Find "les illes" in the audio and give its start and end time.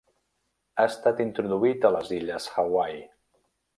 1.97-2.49